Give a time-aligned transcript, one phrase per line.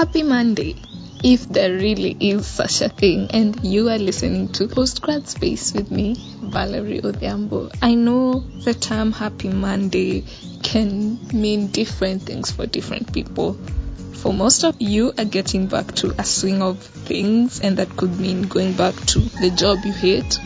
[0.00, 0.76] Happy Monday,
[1.22, 5.90] if there really is such a thing, and you are listening to Postgrad Space with
[5.90, 7.70] me, Valerie Odhiambo.
[7.82, 10.24] I know the term Happy Monday
[10.62, 13.58] can mean different things for different people.
[14.14, 18.18] For most of you are getting back to a swing of things, and that could
[18.18, 20.38] mean going back to the job you hate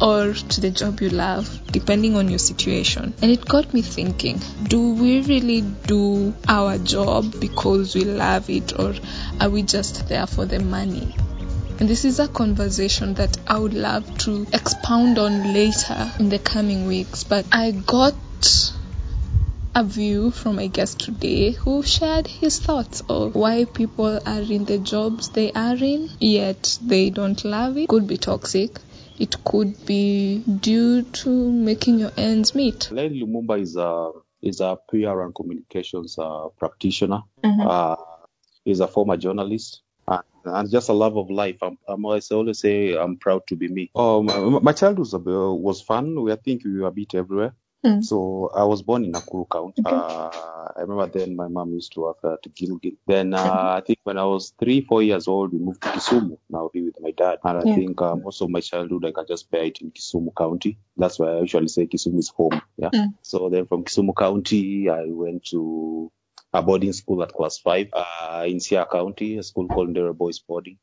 [0.00, 3.14] or to the job you love, depending on your situation.
[3.22, 8.78] And it got me thinking do we really do our job because we love it,
[8.78, 8.94] or
[9.40, 11.14] are we just there for the money?
[11.78, 16.38] And this is a conversation that I would love to expound on later in the
[16.38, 17.24] coming weeks.
[17.24, 18.14] But I got
[19.74, 24.64] a view from my guest today who shared his thoughts of why people are in
[24.64, 27.88] the jobs they are in, yet they don't love it.
[27.88, 28.78] Could be toxic,
[29.20, 32.90] it could be due to making your ends meet.
[32.90, 34.10] Len Lumumba is a
[34.42, 37.20] is a PR and communications uh, practitioner.
[37.44, 37.66] Mm-hmm.
[37.68, 37.96] Uh,
[38.64, 39.82] he's a former journalist.
[40.08, 41.58] And, and just a love of life.
[41.60, 43.90] I'm, I'm always, I always say I'm proud to be me.
[43.94, 46.22] Um, my childhood was, uh, was fun.
[46.22, 47.52] We, I think we were a bit everywhere.
[47.84, 48.04] Mm.
[48.04, 49.82] So I was born in Nakuru County.
[49.84, 49.96] Okay.
[49.96, 50.30] Uh,
[50.76, 52.96] I remember then my mom used to work at Gilgil.
[53.06, 56.38] Then uh, I think when I was three, four years old, we moved to Kisumu.
[56.50, 57.38] Now be with my dad.
[57.42, 57.74] And I yeah.
[57.74, 60.78] think uh, most of my childhood I can just spare it in Kisumu County.
[60.96, 62.60] That's why I usually say Kisumu is home.
[62.76, 62.90] Yeah.
[62.94, 63.14] Mm.
[63.22, 66.12] So then from Kisumu County, I went to
[66.52, 70.38] a boarding school at class five uh, in Siaya County, a school called Ndere Boys
[70.40, 70.78] Boarding.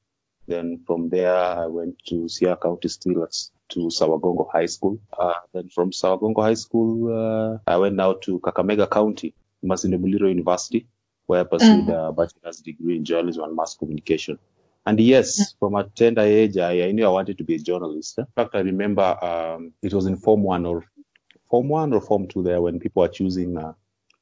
[0.48, 3.36] Then from there, I went to Siaya County still at
[3.69, 4.99] to Sawagongo High School.
[5.17, 10.29] Uh, then from Sawagongo High School, uh, I went now to Kakamega County, Masinde Muliro
[10.29, 10.87] University,
[11.25, 12.09] where I pursued mm.
[12.09, 14.39] a bachelor's degree in journalism and mass communication.
[14.85, 15.59] And yes, mm.
[15.59, 18.17] from a tender age, I, I, knew I wanted to be a journalist.
[18.17, 20.85] In fact, I remember um, it was in Form 1 or
[21.49, 23.73] Form 1 or Form 2 there when people were choosing, uh,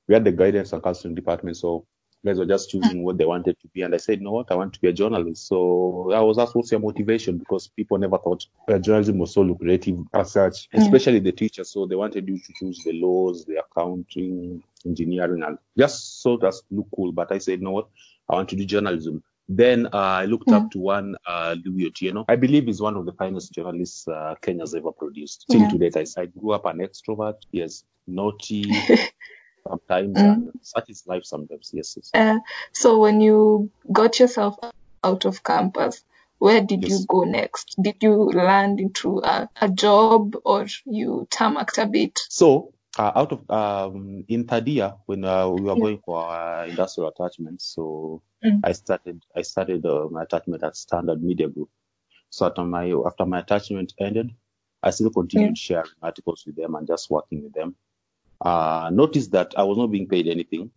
[0.08, 1.58] we had the guidance and counseling department.
[1.58, 1.86] So
[2.26, 3.84] guys were just choosing what they wanted to be.
[3.84, 4.52] And I said, no, what?
[4.52, 5.48] I want to be a journalist.
[5.48, 10.00] So that was what's your motivation because people never thought uh, journalism was so lucrative
[10.14, 10.82] as such, mm.
[10.82, 11.70] especially the teachers.
[11.70, 16.56] So they wanted you to choose the laws, the accounting, engineering, and just so that
[16.72, 17.12] look cool.
[17.12, 17.88] But I said, no, what?
[18.28, 19.24] I want to do journalism.
[19.48, 22.26] Then uh, I looked up to one uh, Louis Otieno.
[22.28, 25.46] I believe he's one of the finest journalists uh, Kenya's ever produced.
[25.52, 25.70] Till yeah.
[25.70, 27.36] to date, I, I grew up an extrovert.
[27.52, 28.72] Yes, naughty,
[29.68, 30.52] sometimes mm.
[30.62, 32.12] such is life sometimes yes, yes.
[32.14, 32.40] Uh,
[32.72, 34.58] so when you got yourself
[35.04, 36.04] out of campus
[36.40, 36.92] where did yes.
[36.92, 42.20] you go next did you land into a, a job or you tarmacked a bit
[42.30, 46.66] so uh, out of um, in third year when uh, we were going for uh,
[46.66, 48.60] industrial attachment so mm.
[48.64, 51.70] i started i started uh, my attachment at standard media group
[52.30, 54.32] so after my after my attachment ended
[54.84, 55.68] i still continued yeah.
[55.68, 57.76] sharing articles with them and just working with them
[58.42, 60.72] uh, noticed that I was not being paid anything.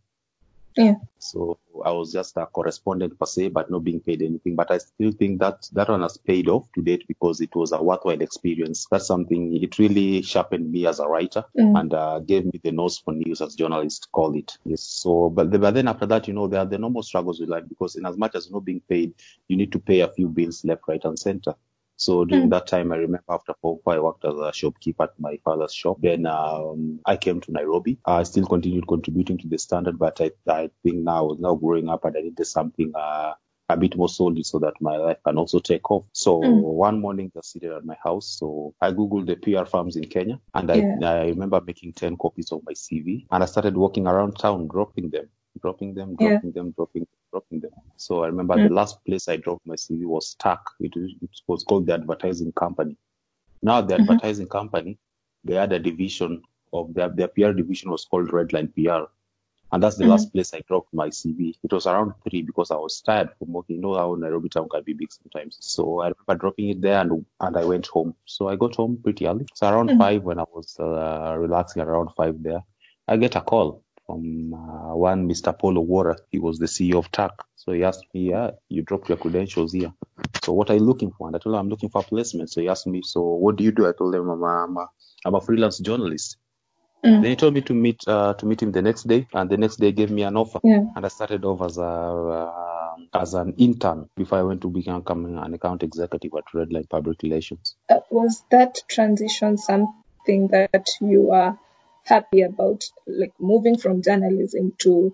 [0.76, 0.94] Yeah.
[1.18, 4.54] So I was just a correspondent per se, but not being paid anything.
[4.54, 7.72] But I still think that that one has paid off to date because it was
[7.72, 8.86] a worthwhile experience.
[8.88, 11.80] That's something, it really sharpened me as a writer mm.
[11.80, 14.56] and uh, gave me the nose for news, as journalists call it.
[14.64, 14.82] Yes.
[14.82, 17.48] So, but, the, but then after that, you know, there are the normal struggles with
[17.48, 19.14] life because in as much as not being paid,
[19.48, 21.54] you need to pay a few bills left, right, and center.
[21.98, 22.50] So during mm.
[22.50, 25.98] that time, I remember after four, I worked as a shopkeeper at my father's shop.
[26.00, 27.98] Then um, I came to Nairobi.
[28.06, 31.56] I still continued contributing to the standard, but I, I think now I was now
[31.56, 33.34] growing up and I needed something uh,
[33.68, 36.04] a bit more solid so that my life can also take off.
[36.12, 36.62] So mm.
[36.62, 38.36] one morning, I seated at my house.
[38.38, 40.96] So I googled the PR firms in Kenya, and yeah.
[41.02, 44.68] I, I remember making ten copies of my CV, and I started walking around town,
[44.68, 45.28] dropping them,
[45.60, 46.50] dropping them, dropping yeah.
[46.54, 47.70] them, dropping them dropping them.
[47.96, 48.68] So I remember mm.
[48.68, 50.60] the last place I dropped my CV was Stack.
[50.80, 52.96] It, it was called the advertising company.
[53.62, 54.02] Now the mm-hmm.
[54.02, 54.98] advertising company,
[55.44, 56.42] they had a division
[56.72, 59.10] of their, their PR division was called Redline PR.
[59.70, 60.12] And that's the mm-hmm.
[60.12, 61.54] last place I dropped my CV.
[61.62, 63.76] It was around three because I was tired from working.
[63.76, 65.58] You know how Nairobi town can be big sometimes.
[65.60, 68.14] So I remember dropping it there and, and I went home.
[68.24, 69.46] So I got home pretty early.
[69.54, 69.98] So around mm-hmm.
[69.98, 72.62] five when I was uh, relaxing around five there,
[73.06, 75.56] I get a call from uh, one Mr.
[75.56, 76.16] Paul Owora.
[76.30, 77.32] He was the CEO of TAC.
[77.56, 79.92] So he asked me, yeah, you dropped your credentials here.
[80.42, 81.26] So what are you looking for?
[81.26, 82.50] And I told him I'm looking for placement.
[82.50, 83.86] So he asked me, so what do you do?
[83.86, 84.86] I told him I'm a, I'm a,
[85.26, 86.38] I'm a freelance journalist.
[87.04, 87.22] Mm.
[87.22, 89.56] Then he told me to meet uh, to meet him the next day, and the
[89.56, 90.82] next day gave me an offer, yeah.
[90.96, 95.04] and I started off as a uh, as an intern before I went to become
[95.38, 97.76] an account executive at Redline Public Relations.
[97.88, 101.56] Uh, was that transition something that you are
[102.08, 105.12] happy about like moving from journalism to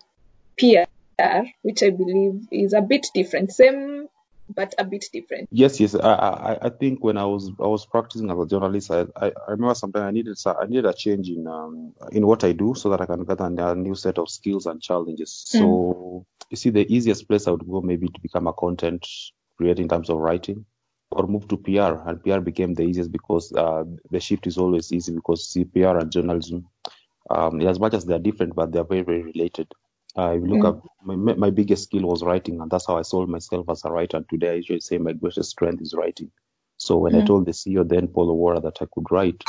[0.58, 3.52] PR, which I believe is a bit different.
[3.52, 4.08] Same
[4.54, 5.48] but a bit different.
[5.50, 5.94] Yes, yes.
[5.94, 9.26] I, I, I think when I was I was practicing as a journalist, I, I,
[9.28, 12.74] I remember sometimes I needed I needed a change in um, in what I do
[12.74, 15.46] so that I can get a new set of skills and challenges.
[15.54, 15.58] Mm.
[15.58, 19.06] So you see, the easiest place I would go maybe to become a content
[19.56, 20.66] creator in terms of writing,
[21.14, 24.92] or move to PR, and PR became the easiest because uh, the shift is always
[24.92, 26.66] easy because CPR and journalism,
[27.30, 29.68] um, as much as they are different, but they are very very related.
[30.16, 30.76] Uh, if you look mm.
[30.76, 33.90] at my, my biggest skill was writing, and that's how I sold myself as a
[33.90, 34.18] writer.
[34.18, 36.30] And today, I usually say my greatest strength is writing.
[36.76, 37.22] So when mm.
[37.22, 39.42] I told the CEO then, Paul Owora, that I could write,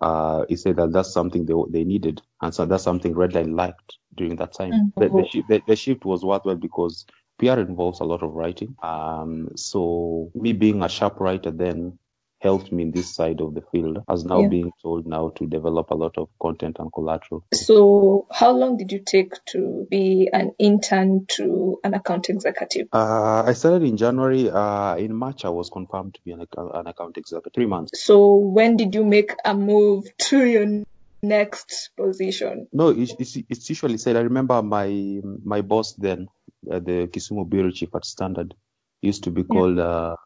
[0.00, 3.96] uh, he said that that's something they they needed, and so that's something Redline liked
[4.16, 4.72] during that time.
[4.72, 4.92] Mm.
[4.96, 7.04] The, the, the, the, shift was worthwhile because
[7.38, 8.76] PR involves a lot of writing.
[8.82, 11.98] Um, so me being a sharp writer then
[12.40, 14.48] helped me in this side of the field as now yeah.
[14.48, 17.44] being told now to develop a lot of content and collateral.
[17.52, 22.88] So how long did you take to be an intern to an account executive?
[22.92, 24.48] Uh, I started in January.
[24.48, 27.52] Uh, in March, I was confirmed to be an, an account executive.
[27.54, 28.04] Three months.
[28.04, 30.84] So when did you make a move to your
[31.22, 32.68] next position?
[32.72, 34.16] No, it's, it's, it's usually said.
[34.16, 36.28] I remember my my boss then,
[36.70, 38.54] uh, the Kisumu bureau chief at Standard,
[39.02, 39.84] used to be called yeah.
[39.84, 40.16] uh,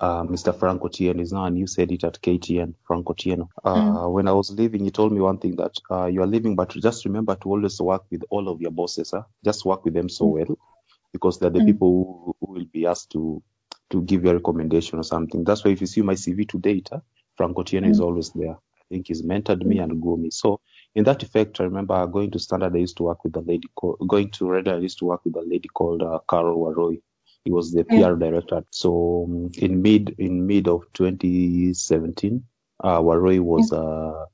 [0.00, 0.58] uh, Mr.
[0.58, 3.48] Frank Otieno is now, and you said it at KTN, Frank Otieno.
[3.62, 4.12] Uh, mm.
[4.12, 6.70] When I was leaving, he told me one thing that uh, you are leaving, but
[6.70, 9.10] just remember to always work with all of your bosses.
[9.10, 9.24] Huh?
[9.44, 10.32] Just work with them so mm.
[10.32, 10.58] well
[11.12, 11.66] because they're the mm.
[11.66, 13.42] people who, who, will be asked to
[13.90, 15.44] to give you a recommendation or something.
[15.44, 17.00] That's why if you see my CV to date, huh,
[17.36, 18.04] Frank Otieno is mm.
[18.04, 18.52] always there.
[18.52, 20.30] I think he's mentored me and grew me.
[20.30, 20.60] So
[20.94, 23.68] in that effect, I remember going to Standard, I used to work with a lady
[23.74, 27.00] called, going to Red, I used to work with a lady called uh, Carol Waroi
[27.44, 28.64] he was the PR director.
[28.70, 32.44] So um, in mid in mid of 2017,
[32.82, 34.26] uh, Waroi was uh,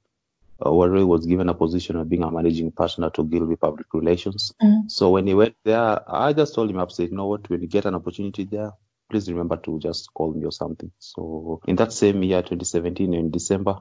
[0.60, 4.52] uh, Waroi was given a position of being a managing partner to Ogilvy Public Relations.
[4.62, 4.90] Mm.
[4.90, 7.62] So when he went there, I just told him, I said, you know what, when
[7.62, 8.72] you get an opportunity there,
[9.10, 10.90] please remember to just call me or something.
[10.98, 13.80] So in that same year, 2017, in December,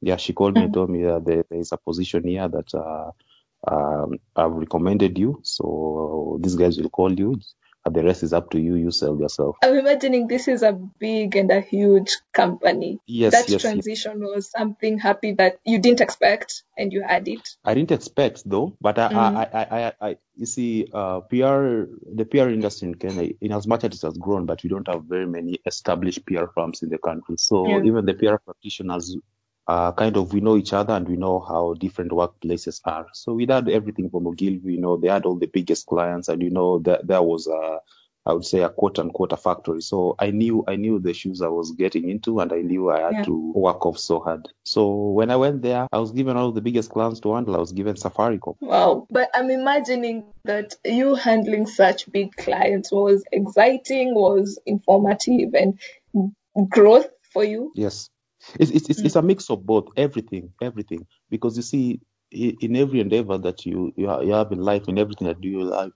[0.00, 2.74] yeah, she called me and told me that there, there is a position here that
[2.74, 3.10] uh,
[3.68, 5.40] um, I've recommended you.
[5.42, 7.40] So these guys will call you
[7.92, 8.74] the rest is up to you.
[8.74, 9.56] You sell yourself.
[9.62, 13.00] I'm imagining this is a big and a huge company.
[13.06, 14.30] Yes, that yes, transition yes.
[14.34, 17.56] was something happy that you didn't expect and you had it.
[17.64, 19.16] I didn't expect though, but I, mm.
[19.16, 23.66] I, I, I, I, you see, uh, PR, the PR industry in Kenya, in as
[23.66, 26.88] much as it has grown, but we don't have very many established PR firms in
[26.88, 27.36] the country.
[27.38, 27.82] So yeah.
[27.82, 29.16] even the PR practitioners
[29.68, 33.06] uh, kind of we know each other and we know how different workplaces are.
[33.12, 36.42] So we had everything from Ogilvy, you know, they had all the biggest clients and
[36.42, 37.80] you know that there was a,
[38.24, 39.80] I would say a quote unquote a factory.
[39.80, 43.00] So I knew I knew the shoes I was getting into and I knew I
[43.00, 43.22] had yeah.
[43.24, 44.48] to work off so hard.
[44.64, 47.56] So when I went there, I was given all the biggest clients to handle.
[47.56, 48.56] I was given Safaricom.
[48.60, 49.06] Wow.
[49.10, 55.78] But I'm imagining that you handling such big clients was exciting, was informative and
[56.68, 57.72] growth for you.
[57.74, 58.10] Yes.
[58.58, 59.06] It's, it's, it's, mm.
[59.06, 61.06] it's a mix of both, everything, everything.
[61.30, 62.00] Because you see,
[62.30, 65.92] in every endeavor that you, you have in life, in everything that you life,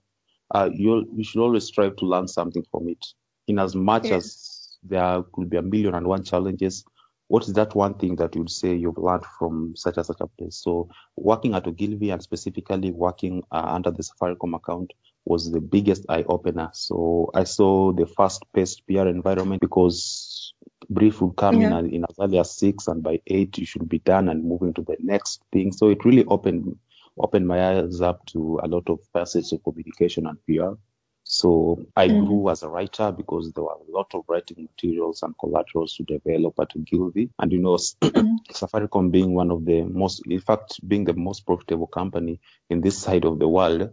[0.53, 3.05] uh, you you should always strive to learn something from it.
[3.47, 6.83] In as much as there could be a million and one challenges,
[7.27, 10.27] what is that one thing that you'd say you've learned from such and such a
[10.27, 10.57] place?
[10.57, 14.91] So working at Ogilvy and specifically working uh, under the Safaricom account
[15.25, 16.69] was the biggest eye opener.
[16.73, 20.53] So I saw the fast paced PR environment because
[20.91, 21.79] brief would come yeah.
[21.79, 24.73] in, in as early as six, and by eight you should be done and moving
[24.73, 25.71] to the next thing.
[25.71, 26.77] So it really opened
[27.17, 30.75] opened my eyes up to a lot of facets of communication and PR.
[31.23, 32.25] So I mm.
[32.25, 36.03] grew as a writer because there were a lot of writing materials and collaterals to
[36.03, 37.29] develop at Ogilvy.
[37.39, 38.37] And you know, mm.
[38.51, 42.97] Safaricom being one of the most, in fact, being the most profitable company in this
[42.97, 43.91] side of the world,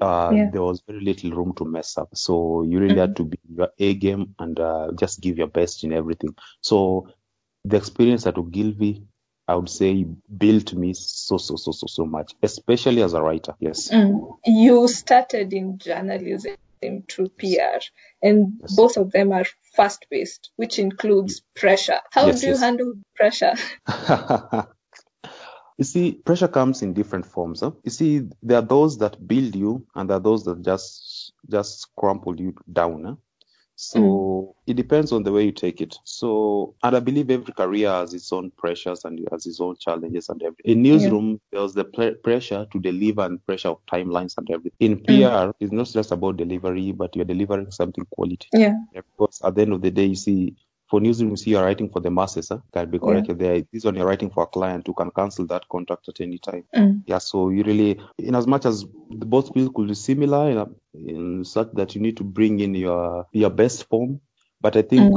[0.00, 0.50] uh, yeah.
[0.50, 2.10] there was very little room to mess up.
[2.14, 3.00] So you really mm-hmm.
[3.00, 6.34] had to be your A game and uh, just give your best in everything.
[6.60, 7.08] So
[7.64, 9.04] the experience at Ogilvy,
[9.46, 13.54] I would say, built me so, so, so, so, so much, especially as a writer.
[13.60, 13.88] Yes.
[13.90, 14.36] Mm.
[14.44, 16.56] You started in journalism
[17.08, 17.80] through PR,
[18.22, 18.76] and yes.
[18.76, 22.00] both of them are fast paced, which includes pressure.
[22.10, 22.60] How yes, do you yes.
[22.60, 23.54] handle pressure?
[25.78, 27.60] You see, pressure comes in different forms.
[27.60, 27.70] Huh?
[27.84, 31.94] You see, there are those that build you, and there are those that just just
[31.96, 33.04] crumple you down.
[33.04, 33.14] Huh?
[33.80, 34.54] So mm.
[34.66, 35.96] it depends on the way you take it.
[36.02, 40.28] So, and I believe every career has its own pressures and has its own challenges
[40.28, 40.72] and everything.
[40.72, 41.60] In newsroom, yeah.
[41.60, 44.76] there's the pl- pressure to deliver and pressure of timelines and everything.
[44.80, 45.52] In PR, mm.
[45.60, 48.48] it's not just about delivery, but you're delivering something quality.
[48.52, 48.74] Yeah.
[48.92, 50.56] Because at the end of the day, you see,
[50.90, 52.48] for newsrooms, you are writing for the masses.
[52.48, 52.58] Huh?
[52.72, 53.48] Can be corrected yeah.
[53.48, 53.62] there.
[53.72, 56.64] This one you're writing for a client who can cancel that contract at any time.
[56.74, 57.02] Mm.
[57.06, 60.66] Yeah, so you really, in as much as the both skills could be similar, in,
[61.08, 64.20] in such that you need to bring in your your best form,
[64.60, 65.14] But I think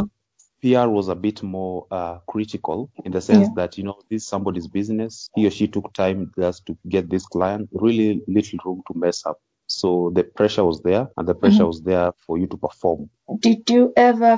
[0.61, 3.53] PR was a bit more uh, critical in the sense Yeah.
[3.55, 5.29] that you know this is somebody's business.
[5.35, 7.69] He or she took time just to get this client.
[7.73, 9.39] Really little room to mess up.
[9.67, 13.09] So the pressure was there, and the pressure was there for you to perform.
[13.39, 14.37] Did you ever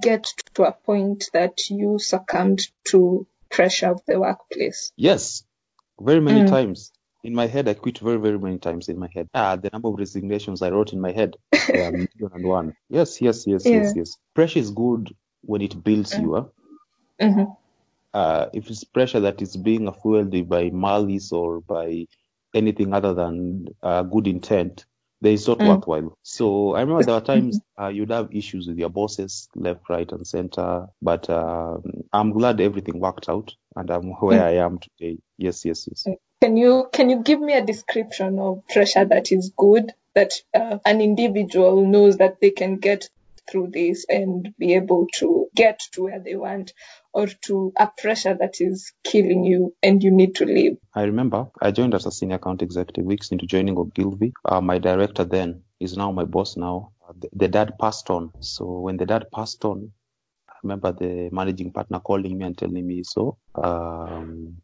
[0.00, 4.92] get to a point that you succumbed to pressure of the workplace?
[4.96, 5.44] Yes,
[6.00, 6.48] very many Mm.
[6.48, 6.92] times.
[7.24, 9.28] In my head, I quit very, very many times in my head.
[9.34, 12.72] Ah, the number of resignations I wrote in my head, there are million and one.
[12.88, 13.92] Yes, yes, yes, yes, Yeah.
[13.96, 14.16] yes.
[14.34, 16.34] Pressure is good when it builds you.
[16.34, 16.44] Huh?
[17.20, 17.44] hmm
[18.14, 22.06] uh, if it's pressure that is being fueled by malice or by
[22.54, 24.84] anything other than uh, good intent,
[25.22, 25.68] then it's not Mm.
[25.68, 26.18] worthwhile.
[26.22, 30.10] So I remember there were times uh, you'd have issues with your bosses, left, right,
[30.10, 30.88] and center.
[31.00, 35.18] But um, I'm glad everything worked out, and I'm where I am today.
[35.38, 36.06] Yes, yes, yes.
[36.40, 40.78] Can you can you give me a description of pressure that is good that uh,
[40.84, 43.08] an individual knows that they can get
[43.50, 46.72] through this and be able to get to where they want,
[47.12, 50.76] or to a pressure that is killing you and you need to leave?
[50.94, 54.32] I remember I joined as a senior account executive weeks into joining Ogilvy.
[54.44, 56.92] Uh, my director then is now my boss now.
[57.06, 58.32] Uh, the, the dad passed on.
[58.40, 59.92] So when the dad passed on,
[60.48, 64.56] I remember the managing partner calling me and telling me, so um,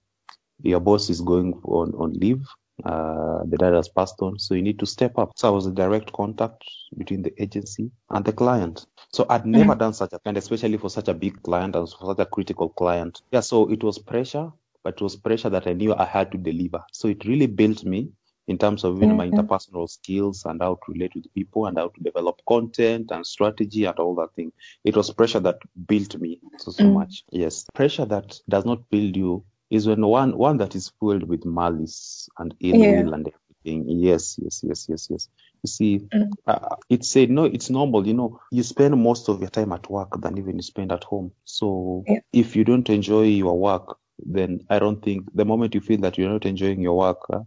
[0.62, 2.46] your boss is going on, on leave.
[2.84, 5.32] Uh, the dad has passed on, so you need to step up.
[5.36, 6.62] So I was a direct contact
[6.96, 8.86] between the agency and the client.
[9.12, 12.06] So I'd never done such a, and especially for such a big client and for
[12.14, 13.20] such a critical client.
[13.32, 14.50] Yeah, so it was pressure,
[14.84, 16.82] but it was pressure that I knew I had to deliver.
[16.92, 18.10] So it really built me
[18.46, 21.76] in terms of you know, my interpersonal skills and how to relate with people and
[21.78, 24.52] how to develop content and strategy and all that thing.
[24.84, 26.94] It was pressure that built me so so Mm.
[26.94, 27.24] much.
[27.30, 31.44] Yes, pressure that does not build you is when one one that is fueled with
[31.44, 32.90] malice and ill Yeah.
[32.90, 33.30] will and
[33.76, 35.28] Yes, yes, yes, yes, yes.
[35.62, 36.32] You see, Mm.
[36.46, 38.06] uh, it's said no, it's normal.
[38.06, 41.04] You know, you spend most of your time at work than even you spend at
[41.04, 41.32] home.
[41.44, 42.20] So Yeah.
[42.32, 46.18] if you don't enjoy your work, then I don't think the moment you feel that
[46.18, 47.40] you're not enjoying your work, uh,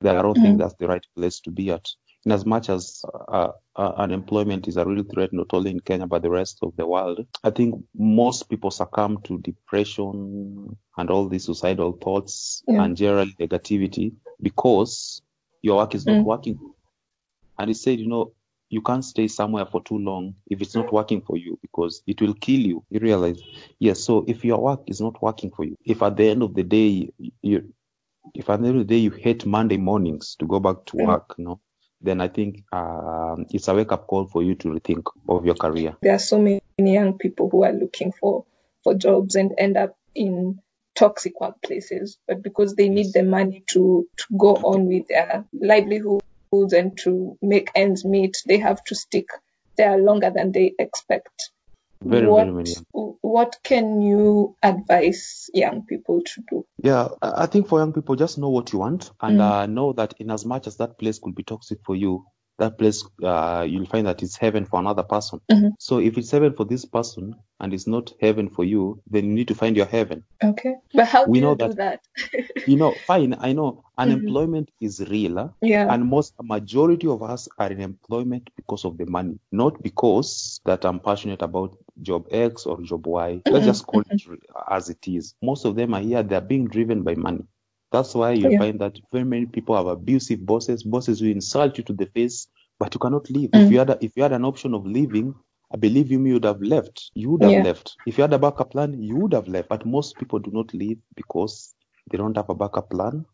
[0.00, 0.58] then I don't think Mm.
[0.58, 1.86] that's the right place to be at.
[2.26, 6.06] In as much as uh, uh, unemployment is a real threat, not only in Kenya
[6.06, 11.28] but the rest of the world, I think most people succumb to depression and all
[11.28, 12.82] these suicidal thoughts Yeah.
[12.84, 15.20] and general negativity because
[15.64, 16.24] your work is not Mm.
[16.24, 16.58] working.
[17.58, 18.32] And he said, you know,
[18.68, 22.20] you can't stay somewhere for too long if it's not working for you because it
[22.20, 22.84] will kill you.
[22.90, 23.40] You realize,
[23.78, 24.00] yes.
[24.04, 26.64] So if your work is not working for you, if at the end of the
[26.64, 27.08] day
[27.40, 27.72] you,
[28.34, 30.96] if at the end of the day you hate Monday mornings to go back to
[30.96, 31.06] Mm.
[31.06, 31.60] work, you know,
[32.00, 35.54] then I think um, it's a wake up call for you to rethink of your
[35.54, 35.96] career.
[36.02, 38.44] There are so many young people who are looking for
[38.82, 40.58] for jobs and end up in
[40.94, 46.72] toxic workplaces, but because they need the money to to go on with their livelihoods
[46.72, 49.28] and to make ends meet, they have to stick
[49.76, 51.50] there longer than they expect.
[52.02, 52.74] Very, what very many.
[53.22, 56.66] what can you advise young people to do?
[56.82, 59.50] Yeah, I I think for young people, just know what you want and Mm.
[59.50, 62.26] uh, know that in as much as that place could be toxic for you,
[62.58, 65.40] that place uh, you'll find that it's heaven for another person.
[65.50, 65.72] Mhm.
[65.78, 69.32] So if it's heaven for this person and it's not heaven for you, then you
[69.32, 70.24] need to find your heaven.
[70.42, 72.00] Okay, but how We do know you do that?
[72.66, 75.48] You know, fine, I know unemployment is real, huh?
[75.60, 75.92] yeah.
[75.92, 80.84] and most majority of us are in employment because of the money, not because that
[80.84, 83.42] I'm passionate about job X or job Y.
[83.50, 84.22] Let's just call it
[84.70, 85.34] as it is.
[85.42, 87.44] Most of them are here; they're being driven by money.
[87.94, 88.58] That's why you Yeah.
[88.58, 92.48] find that very many people have abusive bosses, bosses who insult you to the face,
[92.80, 93.50] but you cannot leave.
[93.54, 93.64] Mm.
[93.64, 95.34] If you had a, if you had an option of leaving,
[95.72, 97.10] I believe you, would have left.
[97.14, 97.62] You would have Yeah.
[97.64, 97.96] left.
[98.06, 99.68] If you had a backup plan, you would have left.
[99.68, 101.74] But most people do not leave because
[102.10, 103.24] they don't have a backup plan.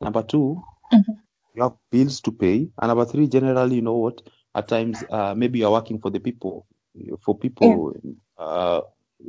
[0.00, 0.62] Number 2
[0.92, 1.18] Mhm.
[1.54, 2.68] you have bills to pay.
[2.80, 4.22] And number three, generally, you know what?
[4.54, 6.66] At times, uh, maybe you are working for the people.
[7.24, 7.94] For people,
[8.38, 8.82] uh,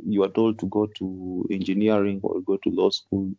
[0.06, 3.32] you are told to go to engineering or go to law school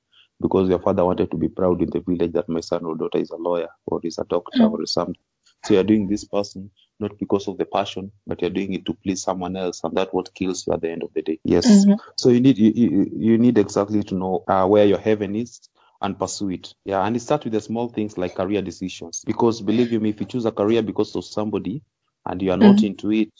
[0.44, 3.20] because your father wanted to be proud in the village that my son or daughter
[3.20, 4.74] is a lawyer or is a doctor Mm.
[4.80, 5.18] or something.
[5.66, 8.96] So you're doing this person not because of the passion, but you're doing it to
[8.96, 11.40] please someone else, and that's what kills you at the end of the day.
[11.46, 11.68] Yes.
[11.70, 12.00] Mhm.
[12.18, 15.62] So you need you, you, you need exactly to know uh, where your heaven is
[16.02, 16.76] and pursue it.
[16.86, 19.24] Yeah, and it starts with the small things like career decisions.
[19.28, 21.84] Because believe you me, if you choose a career because of somebody
[22.26, 22.86] and you are not Mhm.
[22.86, 23.34] into it,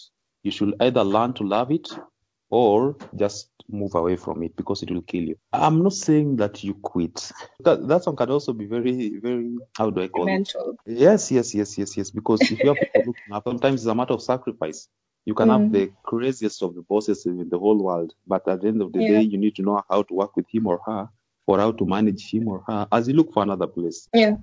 [0.44, 1.90] you should either learn to love it
[2.54, 5.36] or just move away from it because it will kill you.
[5.52, 7.32] I'm not saying that you quit.
[7.62, 10.32] That that one can also be very, very how do I call it?
[10.32, 10.76] Mental.
[10.86, 12.12] Yes, yes, yes, yes, yes.
[12.12, 14.88] Because if you have people looking up, sometimes it's a matter of sacrifice.
[15.26, 15.72] You can have Mm.
[15.72, 19.00] the craziest of the bosses in the whole world, but at the end of the
[19.02, 19.14] Yeah.
[19.14, 21.10] day, you need to know how to work with him or her,
[21.48, 24.08] or how to manage him or her as you look for another place.
[24.14, 24.36] Yeah.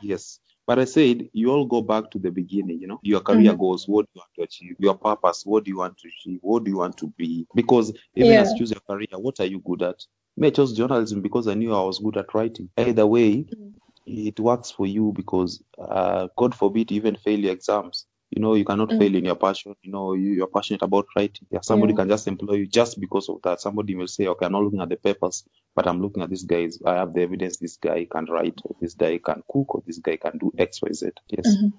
[0.00, 0.40] Yes.
[0.66, 3.58] But I said, you all go back to the beginning, you know, your career Mhm.
[3.58, 6.40] goals, what do you want to achieve, your purpose, what do you want to achieve,
[6.42, 7.46] what do you want to be?
[7.54, 8.40] Because even Yeah.
[8.40, 10.04] as choose your career, what are you good at?
[10.36, 12.68] Me, I chose journalism because I knew I was good at writing.
[12.76, 13.74] Either way, Mm.
[14.06, 18.06] it works for you because, uh, God forbid, even fail your exams.
[18.30, 18.98] You know, you cannot Mm.
[18.98, 19.74] fail in your passion.
[19.82, 21.46] You know, you, you're passionate about writing.
[21.50, 21.98] Yeah, somebody Yeah.
[21.98, 23.60] can just employ you just because of that.
[23.60, 26.42] Somebody will say, okay, I'm not looking at the papers, but I'm looking at this
[26.42, 29.82] guy's, I have the evidence this guy can write, or this guy can cook, or
[29.86, 31.10] this guy can do X, Y, Z.
[31.28, 31.56] Yes.
[31.56, 31.72] Mhm.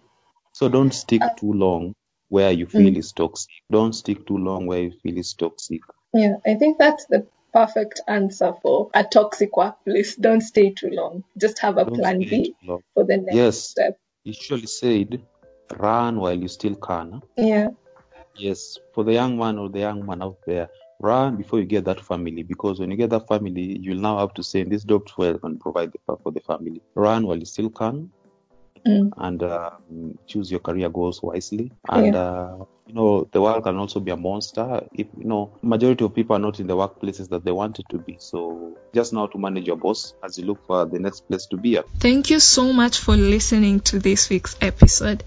[0.53, 1.95] So don't stick Uh, too long
[2.29, 2.97] where you feel Mm.
[2.97, 3.51] is toxic.
[3.71, 5.81] Don't stick too long where you feel is toxic.
[6.13, 10.15] Yeah, I think that's the perfect answer for a toxic workplace.
[10.15, 11.23] Don't stay too long.
[11.37, 12.55] Just have a Don't plan B
[12.93, 13.99] for the next Yes, step.
[14.23, 15.21] he surely said,
[15.77, 17.21] run while you still can.
[17.35, 17.69] Yeah.
[18.35, 20.69] Yes, for the young man or the young man out there,
[20.99, 24.33] run before you get that family because when you get that family, you'll now have
[24.35, 26.81] to say, this job well can provide the, for the family.
[26.95, 28.11] Run while you still can
[28.85, 29.11] Mm.
[29.17, 31.71] and um, choose your career goals wisely.
[31.89, 32.19] And, Yeah.
[32.21, 36.13] uh, you know, the world can also be a monster if, you know, majority of
[36.15, 38.15] people are not in the workplaces that they wanted to be.
[38.19, 41.47] So just know how to manage your boss as you look for the next place
[41.47, 41.89] to be at.
[41.99, 45.23] Thank you so much for listening to this week's episode.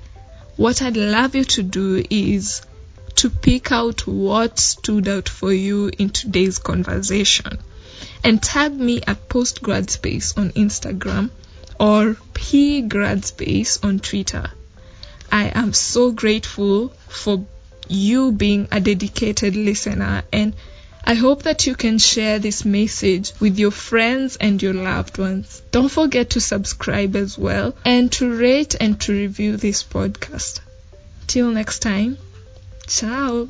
[0.57, 2.63] What I'd love you to do is
[3.17, 7.59] to pick out what stood out for you in today's conversation
[8.25, 11.31] and tag me at postgradspace on Instagram
[11.79, 14.51] or pgradspace on Twitter.
[15.33, 17.47] I am so grateful for
[17.89, 20.55] you being a dedicated listener and
[21.11, 25.61] I hope that you can share this message with your friends and your loved ones.
[25.73, 30.61] Don't forget to subscribe as well and to rate and to review this podcast.
[31.27, 32.17] Till next time,
[32.87, 33.49] ciao.